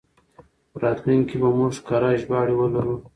[0.71, 2.95] په راتلونکي کې به موږ کره ژباړې ولرو.